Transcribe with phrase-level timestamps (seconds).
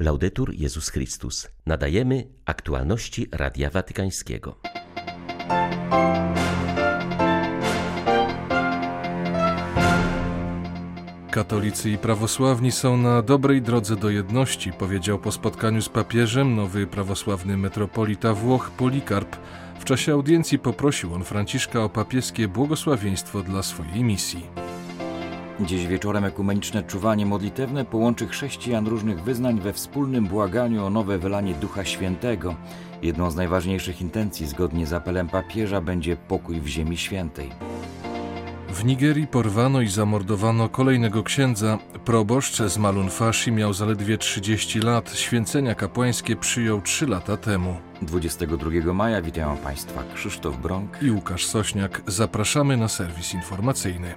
[0.00, 1.48] Laudetur Jezus Chrystus.
[1.66, 4.58] Nadajemy aktualności Radia Watykańskiego.
[11.30, 16.86] Katolicy i prawosławni są na dobrej drodze do jedności, powiedział po spotkaniu z papieżem nowy
[16.86, 19.36] prawosławny metropolita Włoch Polikarp.
[19.80, 24.65] W czasie audiencji poprosił on Franciszka o papieskie błogosławieństwo dla swojej misji.
[25.60, 31.54] Dziś wieczorem ekumeniczne czuwanie modlitewne połączy chrześcijan różnych wyznań we wspólnym błaganiu o nowe wylanie
[31.54, 32.54] Ducha Świętego.
[33.02, 37.50] Jedną z najważniejszych intencji zgodnie z apelem papieża będzie pokój w Ziemi Świętej.
[38.68, 41.78] W Nigerii porwano i zamordowano kolejnego księdza.
[42.04, 45.14] Proboszcz z Malunfashi miał zaledwie 30 lat.
[45.14, 47.76] Święcenia kapłańskie przyjął 3 lata temu.
[48.02, 52.02] 22 maja witają Państwa Krzysztof Brąk i Łukasz Sośniak.
[52.06, 54.14] Zapraszamy na serwis informacyjny.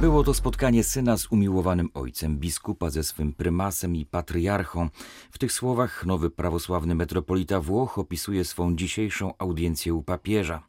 [0.00, 4.88] Było to spotkanie syna z umiłowanym ojcem, biskupa ze swym prymasem i patriarchą.
[5.30, 10.62] W tych słowach nowy prawosławny metropolita Włoch opisuje swą dzisiejszą audiencję u papieża.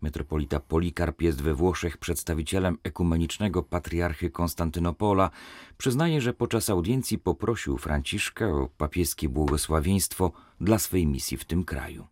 [0.00, 5.30] Metropolita Polikarp jest we Włoszech przedstawicielem ekumenicznego patriarchy Konstantynopola.
[5.78, 12.06] Przyznaje, że podczas audiencji poprosił Franciszka o papieskie błogosławieństwo dla swej misji w tym kraju.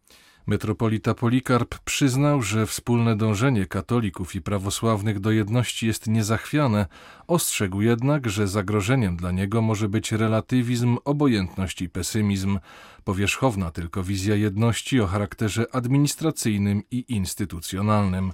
[0.47, 6.87] Metropolita Polikarp przyznał, że wspólne dążenie katolików i prawosławnych do jedności jest niezachwiane,
[7.27, 12.59] ostrzegł jednak, że zagrożeniem dla niego może być relatywizm, obojętność i pesymizm,
[13.05, 18.33] powierzchowna tylko wizja jedności o charakterze administracyjnym i instytucjonalnym.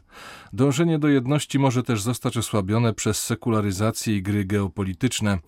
[0.53, 5.39] Dążenie do jedności może też zostać osłabione przez sekularyzację i gry geopolityczne.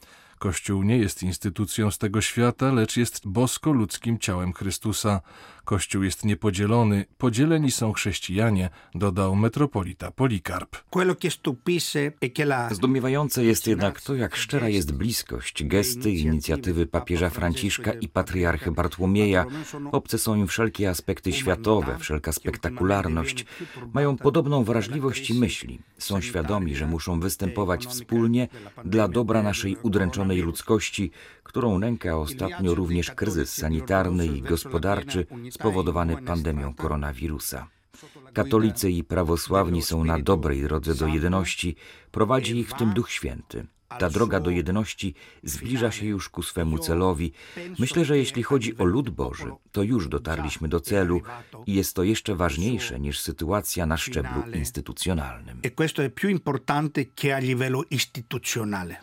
[0.45, 5.20] Kościół nie jest instytucją z tego świata, lecz jest bosko-ludzkim ciałem Chrystusa.
[5.64, 10.77] Kościół jest niepodzielony, podzieleni są chrześcijanie, dodał metropolita Polikarp.
[12.70, 18.73] Zdumiewające jest jednak to, jak szczera jest bliskość, gesty i inicjatywy papieża Franciszka i patriarchy
[18.73, 19.45] Bartłomieja.
[19.92, 23.47] Obce są im wszelkie aspekty światowe, wszelka spektakularność.
[23.92, 25.80] Mają podobną wrażliwość i myśli.
[25.98, 28.48] Są świadomi, że muszą występować wspólnie
[28.85, 31.11] dla dobra naszej udręczonej ludzkości,
[31.42, 37.68] którą nęka ostatnio również kryzys sanitarny i gospodarczy spowodowany pandemią koronawirusa.
[38.33, 41.77] Katolicy i prawosławni są na dobrej drodze do jedności,
[42.11, 43.67] prowadzi ich w tym Duch Święty.
[43.98, 47.33] Ta droga do jedności zbliża się już ku swemu celowi.
[47.78, 51.20] Myślę, że jeśli chodzi o lud Boży, to już dotarliśmy do celu
[51.67, 55.61] i jest to jeszcze ważniejsze niż sytuacja na szczeblu instytucjonalnym.
[55.62, 59.02] E questo è più importante che a livello istituzionale.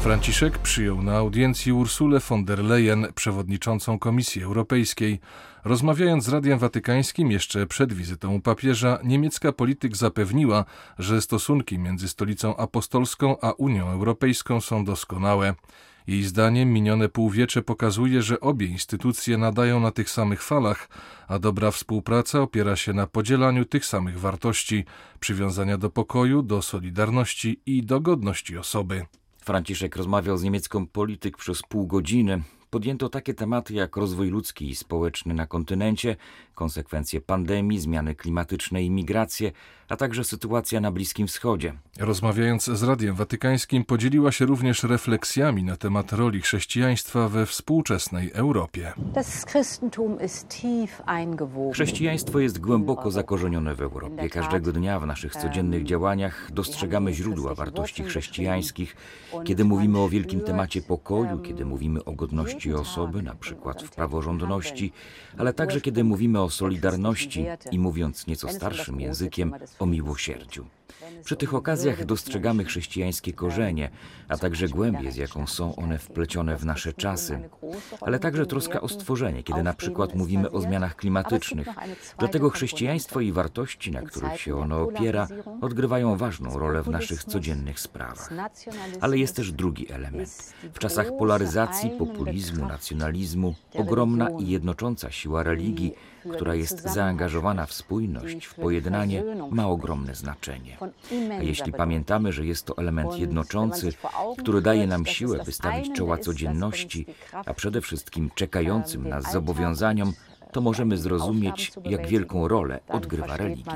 [0.00, 5.20] Franciszek przyjął na audiencji Ursulę von der Leyen, przewodniczącą Komisji Europejskiej.
[5.64, 10.64] Rozmawiając z Radiem Watykańskim jeszcze przed wizytą u papieża, niemiecka polityk zapewniła,
[10.98, 15.54] że stosunki między Stolicą Apostolską a Unią Europejską są doskonałe.
[16.06, 20.88] Jej zdaniem minione półwiecze pokazuje, że obie instytucje nadają na tych samych falach,
[21.28, 24.84] a dobra współpraca opiera się na podzielaniu tych samych wartości,
[25.20, 29.06] przywiązania do pokoju, do solidarności i do godności osoby.
[29.50, 32.42] Franciszek rozmawiał z niemiecką polityk przez pół godziny.
[32.70, 36.16] Podjęto takie tematy jak rozwój ludzki i społeczny na kontynencie,
[36.54, 39.52] konsekwencje pandemii, zmiany klimatyczne i migracje,
[39.90, 41.72] a także sytuacja na Bliskim Wschodzie.
[41.98, 48.92] Rozmawiając z Radiem Watykańskim, podzieliła się również refleksjami na temat roli chrześcijaństwa we współczesnej Europie.
[51.72, 54.28] Chrześcijaństwo jest głęboko zakorzenione w Europie.
[54.28, 58.96] Każdego dnia w naszych codziennych działaniach dostrzegamy źródła wartości chrześcijańskich.
[59.44, 64.92] Kiedy mówimy o wielkim temacie pokoju, kiedy mówimy o godności osoby, na przykład w praworządności,
[65.38, 70.66] ale także kiedy mówimy o solidarności i mówiąc nieco starszym językiem, o miłosierdziu.
[71.24, 73.90] Przy tych okazjach dostrzegamy chrześcijańskie korzenie,
[74.28, 77.40] a także głębię, z jaką są one wplecione w nasze czasy,
[78.00, 81.68] ale także troska o stworzenie, kiedy na przykład mówimy o zmianach klimatycznych.
[82.18, 85.28] Dlatego chrześcijaństwo i wartości, na których się ono opiera,
[85.60, 88.30] odgrywają ważną rolę w naszych codziennych sprawach.
[89.00, 90.54] Ale jest też drugi element.
[90.74, 95.94] W czasach polaryzacji, populizmu, nacjonalizmu, ogromna i jednocząca siła religii,
[96.32, 100.76] która jest zaangażowana w spójność, w pojednanie, ma ogromne znaczenie.
[101.38, 103.92] A jeśli pamiętamy, że jest to element jednoczący,
[104.38, 110.12] który daje nam siłę, by stawić czoła codzienności, a przede wszystkim czekającym nas zobowiązaniom,
[110.52, 113.74] to możemy zrozumieć, jak wielką rolę odgrywa religia.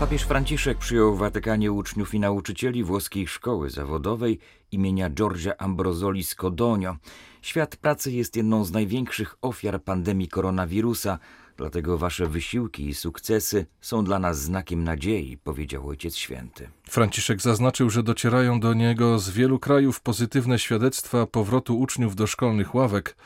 [0.00, 4.38] Papież Franciszek przyjął w Watykanie uczniów i nauczycieli włoskiej szkoły zawodowej
[4.72, 6.96] imienia Giorgia Ambrosoli Scodonio.
[7.42, 11.18] Świat pracy jest jedną z największych ofiar pandemii koronawirusa,
[11.56, 16.68] Dlatego wasze wysiłki i sukcesy są dla nas znakiem nadziei, powiedział Ojciec Święty.
[16.90, 22.74] Franciszek zaznaczył, że docierają do niego z wielu krajów pozytywne świadectwa powrotu uczniów do szkolnych
[22.74, 23.16] ławek.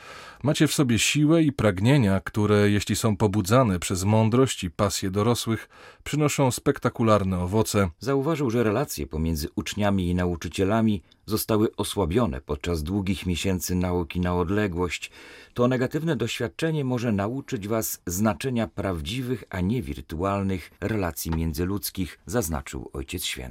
[0.43, 5.69] Macie w sobie siłę i pragnienia, które, jeśli są pobudzane przez mądrość i pasję dorosłych,
[6.03, 7.89] przynoszą spektakularne owoce.
[7.99, 15.11] Zauważył, że relacje pomiędzy uczniami i nauczycielami zostały osłabione podczas długich miesięcy nauki na odległość.
[15.53, 23.23] To negatywne doświadczenie może nauczyć Was znaczenia prawdziwych, a nie wirtualnych relacji międzyludzkich, zaznaczył Ojciec
[23.23, 23.50] Święty.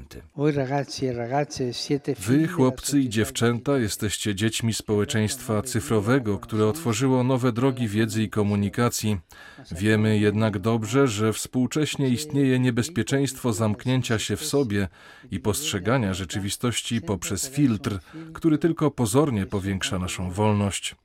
[2.19, 9.19] Wy, chłopcy i dziewczęta, jesteście dziećmi społeczeństwa cyfrowego, które otworzyło nowe drogi wiedzy i komunikacji.
[9.73, 14.89] Wiemy jednak dobrze, że współcześnie istnieje niebezpieczeństwo zamknięcia się w sobie
[15.31, 17.99] i postrzegania rzeczywistości poprzez filtr,
[18.33, 20.97] który tylko pozornie powiększa naszą wolność.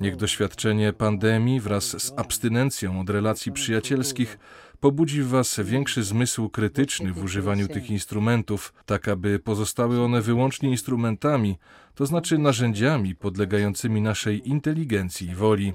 [0.00, 4.38] Niech doświadczenie pandemii wraz z abstynencją od relacji przyjacielskich
[4.80, 10.70] pobudzi w Was większy zmysł krytyczny w używaniu tych instrumentów, tak aby pozostały one wyłącznie
[10.70, 11.58] instrumentami,
[11.94, 15.72] to znaczy narzędziami podlegającymi naszej inteligencji i woli.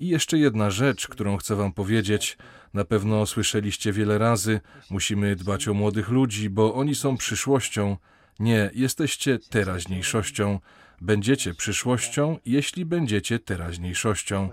[0.00, 2.38] I jeszcze jedna rzecz, którą chcę Wam powiedzieć.
[2.74, 7.96] Na pewno słyszeliście wiele razy, musimy dbać o młodych ludzi, bo oni są przyszłością.
[8.38, 10.60] Nie, jesteście teraźniejszością.
[11.00, 14.50] Będziecie przyszłością, jeśli będziecie teraźniejszością.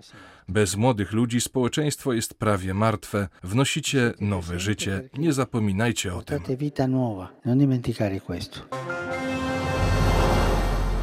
[0.50, 3.28] Bez młodych ludzi społeczeństwo jest prawie martwe.
[3.44, 5.10] Wnosicie nowe życie.
[5.18, 6.44] Nie zapominajcie o tym.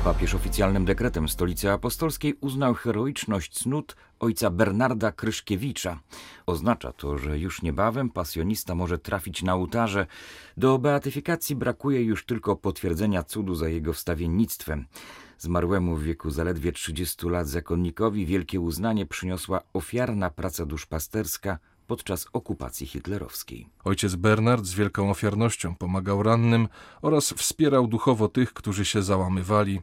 [0.05, 6.01] Papież oficjalnym dekretem Stolicy Apostolskiej uznał heroiczność cnót ojca Bernarda Kryszkiewicza.
[6.47, 10.07] Oznacza to, że już niebawem pasjonista może trafić na ołtarze.
[10.57, 14.87] Do beatyfikacji brakuje już tylko potwierdzenia cudu za jego wstawiennictwem.
[15.39, 22.87] Zmarłemu w wieku zaledwie 30 lat zakonnikowi wielkie uznanie przyniosła ofiarna praca duszpasterska podczas okupacji
[22.87, 23.69] hitlerowskiej.
[23.85, 26.69] Ojciec Bernard z wielką ofiarnością pomagał rannym
[27.03, 29.81] oraz wspierał duchowo tych, którzy się załamywali.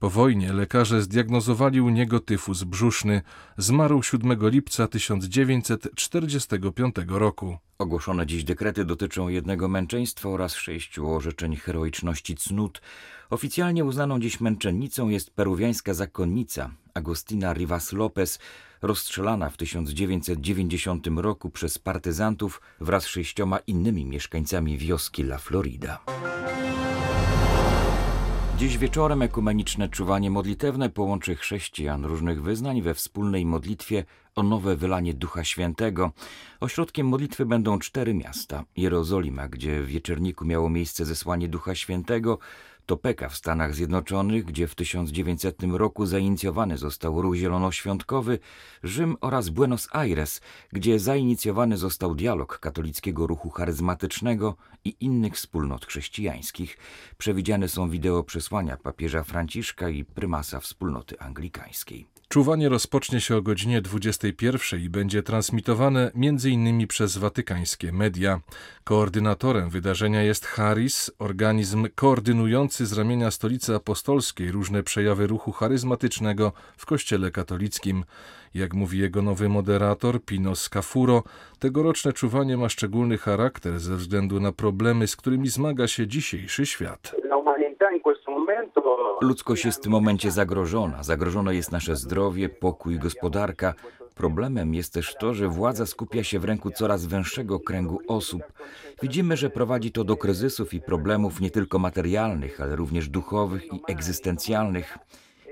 [0.00, 3.22] Po wojnie lekarze zdiagnozowali u niego tyfus brzuszny.
[3.56, 7.56] Zmarł 7 lipca 1945 roku.
[7.78, 12.82] Ogłoszone dziś dekrety dotyczą jednego męczeństwa oraz sześciu orzeczeń heroiczności cnót.
[13.30, 18.38] Oficjalnie uznaną dziś męczennicą jest peruwiańska zakonnica Agostina Rivas Lopez,
[18.82, 26.00] rozstrzelana w 1990 roku przez partyzantów wraz z sześcioma innymi mieszkańcami wioski La Florida.
[28.60, 34.04] Dziś wieczorem ekumeniczne czuwanie modlitewne połączy chrześcijan różnych wyznań we wspólnej modlitwie
[34.34, 36.12] o nowe wylanie Ducha Świętego.
[36.60, 38.64] Ośrodkiem modlitwy będą cztery miasta.
[38.76, 42.38] Jerozolima, gdzie w wieczerniku miało miejsce zesłanie Ducha Świętego,
[42.90, 48.38] Topeka w Stanach Zjednoczonych, gdzie w 1900 roku zainicjowany został ruch zielonoświątkowy,
[48.82, 50.40] Rzym oraz Buenos Aires,
[50.72, 56.78] gdzie zainicjowany został dialog katolickiego ruchu charyzmatycznego i innych wspólnot chrześcijańskich.
[57.18, 62.19] Przewidziane są wideo przesłania papieża Franciszka i prymasa wspólnoty anglikańskiej.
[62.32, 66.86] Czuwanie rozpocznie się o godzinie 21 i będzie transmitowane m.in.
[66.86, 68.40] przez watykańskie media.
[68.84, 76.86] Koordynatorem wydarzenia jest Haris, organizm koordynujący z ramienia Stolicy Apostolskiej różne przejawy ruchu charyzmatycznego w
[76.86, 78.04] Kościele katolickim.
[78.54, 81.22] Jak mówi jego nowy moderator Pino Scafuro,
[81.58, 87.14] tegoroczne czuwanie ma szczególny charakter ze względu na problemy, z którymi zmaga się dzisiejszy świat.
[89.20, 91.02] Ludzkość jest w tym momencie zagrożona.
[91.02, 93.74] Zagrożone jest nasze zdrowie, pokój, gospodarka.
[94.14, 98.42] Problemem jest też to, że władza skupia się w ręku coraz węższego kręgu osób.
[99.02, 103.80] Widzimy, że prowadzi to do kryzysów i problemów nie tylko materialnych, ale również duchowych i
[103.88, 104.98] egzystencjalnych.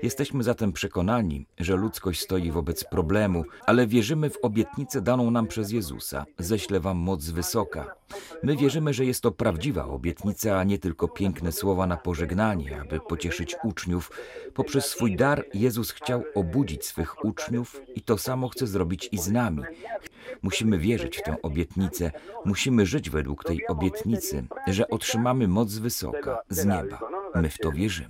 [0.03, 5.71] Jesteśmy zatem przekonani, że ludzkość stoi wobec problemu, ale wierzymy w obietnicę daną nam przez
[5.71, 6.25] Jezusa.
[6.37, 7.95] Ześlę wam moc wysoka.
[8.43, 12.99] My wierzymy, że jest to prawdziwa obietnica, a nie tylko piękne słowa na pożegnanie, aby
[12.99, 14.11] pocieszyć uczniów.
[14.53, 19.31] Poprzez swój dar Jezus chciał obudzić swych uczniów i to samo chce zrobić i z
[19.31, 19.63] nami.
[20.41, 22.11] Musimy wierzyć w tę obietnicę,
[22.45, 26.99] musimy żyć według tej obietnicy, że otrzymamy moc wysoka, z nieba.
[27.35, 28.09] My w to wierzymy.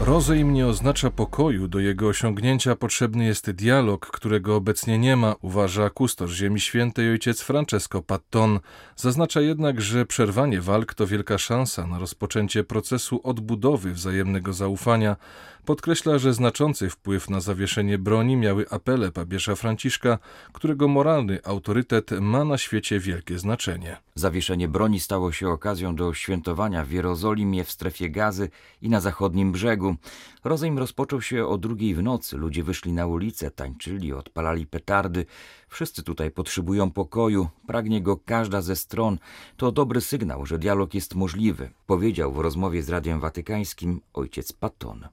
[0.00, 5.90] Rozejm nie oznacza pokoju, do jego osiągnięcia potrzebny jest dialog, którego obecnie nie ma, uważa
[5.90, 8.60] kustosz Ziemi Świętej ojciec Francesco Patton.
[8.96, 15.16] Zaznacza jednak, że przerwanie walk to wielka szansa na rozpoczęcie procesu odbudowy wzajemnego zaufania.
[15.64, 20.18] Podkreśla, że znaczący wpływ na zawieszenie broni miały apele papieża Franciszka,
[20.52, 23.96] którego moralny autorytet ma na świecie wielkie znaczenie.
[24.14, 28.50] Zawieszenie broni stało się okazją do świętowania w Jerozolimie, w strefie gazy
[28.82, 29.96] i na zachodnim brzegu brzegu.
[30.44, 32.36] Rozejm rozpoczął się o drugiej w nocy.
[32.36, 35.26] Ludzie wyszli na ulicę, tańczyli, odpalali petardy.
[35.68, 39.18] Wszyscy tutaj potrzebują pokoju, pragnie go każda ze stron.
[39.56, 45.08] To dobry sygnał, że dialog jest możliwy, powiedział w rozmowie z Radiem Watykańskim ojciec Patton.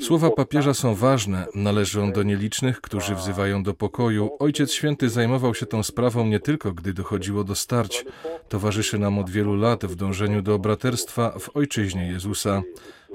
[0.00, 4.30] Słowa papieża są ważne, należą do nielicznych, którzy wzywają do pokoju.
[4.38, 8.04] Ojciec Święty zajmował się tą sprawą nie tylko, gdy dochodziło do starć.
[8.48, 12.62] Towarzyszy nam od wielu lat w dążeniu do braterstwa w ojczyźnie Jezusa.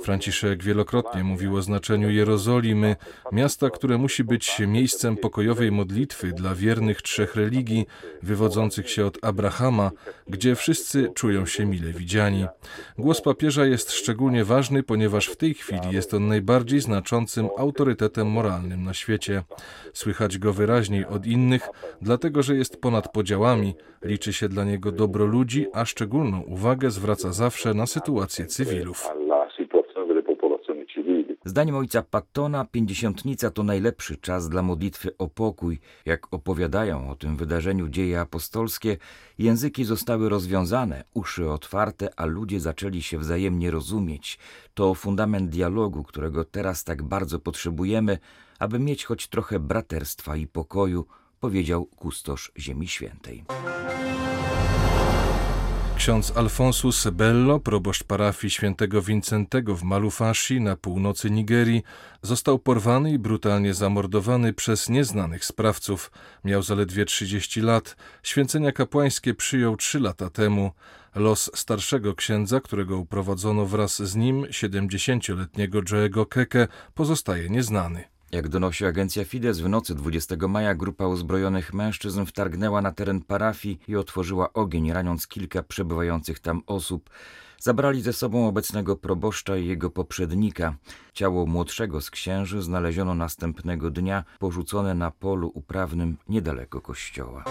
[0.02, 2.96] Franciszek wielokrotnie mówił o znaczeniu Jerozolimy,
[3.32, 7.86] miasta, które musi być miejscem pokojowej modlitwy dla wiernych trzech religii,
[8.24, 9.92] wywodzących się od Abrahama,
[10.28, 12.46] gdzie wszyscy czują się mile widziani.
[12.98, 18.84] Głos papieża jest szczególnie ważny, ponieważ w tej chwili jest on najbardziej znaczącym autorytetem moralnym
[18.84, 19.44] na świecie.
[19.94, 21.70] Słychać go wyraźniej od innych,
[22.02, 27.34] dlatego że jest ponad podziałami, liczy się dla niego dobro ludzi, a szczególną uwagę zwraca
[27.34, 29.19] zawsze na sytuację cywilów.
[31.50, 35.80] Zdaniem ojca Pattona, pięćdziesiątnica to najlepszy czas dla modlitwy o pokój.
[36.06, 38.98] Jak opowiadają o tym wydarzeniu dzieje apostolskie,
[39.38, 44.40] języki zostały rozwiązane, uszy otwarte, a ludzie zaczęli się wzajemnie rozumieć.
[44.74, 48.18] To fundament dialogu, którego teraz tak bardzo potrzebujemy,
[48.60, 51.06] aby mieć choć trochę braterstwa i pokoju,
[51.40, 53.46] powiedział kustosz Ziemi Świętej.
[56.10, 61.84] Ksiądz Alfonsus Bello, proboszcz parafii świętego Wincentego w Malufashi na północy Nigerii,
[62.22, 66.12] został porwany i brutalnie zamordowany przez nieznanych sprawców.
[66.44, 67.96] Miał zaledwie 30 lat.
[68.24, 70.72] Święcenia kapłańskie przyjął trzy lata temu.
[71.16, 78.04] Los starszego księdza, którego uprowadzono wraz z nim, 70-letniego Joe'ego Keke, pozostaje nieznany.
[78.32, 83.80] Jak donosi agencja Fides, w nocy 20 maja grupa uzbrojonych mężczyzn wtargnęła na teren parafii
[83.88, 87.10] i otworzyła ogień, raniąc kilka przebywających tam osób.
[87.60, 90.76] Zabrali ze sobą obecnego proboszcza i jego poprzednika.
[91.14, 97.44] Ciało młodszego z księży znaleziono następnego dnia, porzucone na polu uprawnym niedaleko kościoła.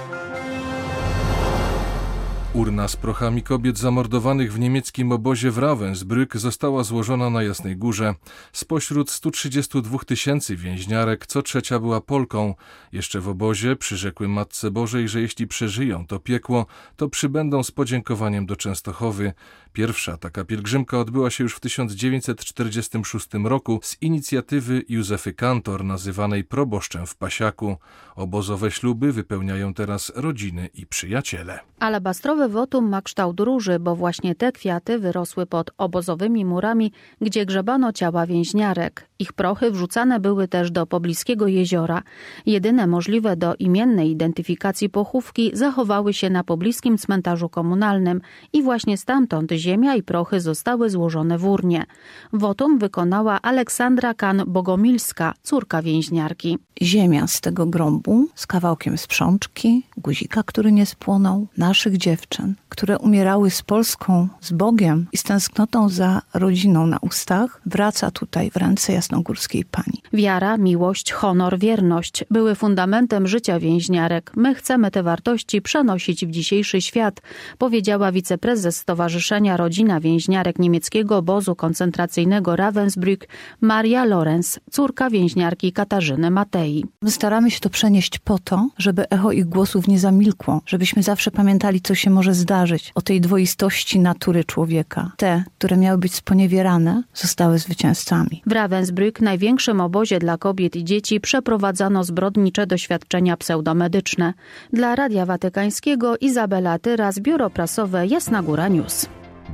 [2.59, 8.15] Urna z prochami kobiet zamordowanych w niemieckim obozie w Ravensbrück została złożona na Jasnej Górze.
[8.53, 12.55] Spośród 132 tysięcy więźniarek co trzecia była Polką.
[12.93, 18.47] Jeszcze w obozie przyrzekły Matce Bożej, że jeśli przeżyją to piekło, to przybędą z podziękowaniem
[18.47, 19.33] do Częstochowy.
[19.73, 27.07] Pierwsza taka pielgrzymka odbyła się już w 1946 roku z inicjatywy Józefy Kantor, nazywanej proboszczem
[27.07, 27.77] w Pasiaku.
[28.17, 31.59] Obozowe śluby wypełniają teraz rodziny i przyjaciele.
[31.79, 37.93] Alabastrowe wotum ma kształt róży, bo właśnie te kwiaty wyrosły pod obozowymi murami, gdzie grzebano
[37.93, 39.09] ciała więźniarek.
[39.19, 42.03] Ich prochy wrzucane były też do pobliskiego jeziora.
[42.47, 48.21] Jedyne możliwe do imiennej identyfikacji pochówki zachowały się na pobliskim cmentarzu komunalnym
[48.53, 51.85] i właśnie stamtąd ziemia i prochy zostały złożone w urnie.
[52.33, 56.59] Wotum wykonała Aleksandra Kan-Bogomilska, córka więźniarki.
[56.83, 62.38] Ziemia z tego grąbu z kawałkiem sprzączki, guzika, który nie spłonął, naszych dziewczyn,
[62.69, 68.51] które umierały z Polską, z Bogiem i z tęsknotą za rodziną na ustach, wraca tutaj
[68.51, 70.03] w ręce jasnogórskiej pani.
[70.13, 74.33] Wiara, miłość, honor, wierność były fundamentem życia więźniarek.
[74.37, 77.21] My chcemy te wartości przenosić w dzisiejszy świat,
[77.59, 83.27] powiedziała wiceprezes Stowarzyszenia Rodzina Więźniarek niemieckiego obozu koncentracyjnego Ravensbrück
[83.61, 86.85] Maria Lorenz, córka więźniarki Katarzyny Matei.
[87.03, 91.31] My staramy się to przenieść po to, żeby echo ich głosów nie zamilkło, żebyśmy zawsze
[91.31, 95.13] pamiętali, co się może zdarzyć, o tej dwoistości natury człowieka.
[95.17, 98.43] Te, które miały być sponiewierane, zostały zwycięzcami.
[98.47, 104.35] W Ravensbrück, największym obozie dla kobiet i dzieci, przeprowadzano zbrodnicze doświadczenia pseudomedyczne.
[104.73, 109.07] Dla Radia Watykańskiego Izabela Tyras, Biuro Prasowe Jasna Góra News.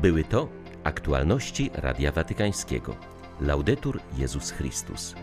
[0.03, 0.49] Były to
[0.85, 2.97] aktualności Radia Watykańskiego.
[3.41, 5.15] Laudetur Jezus Chrystus.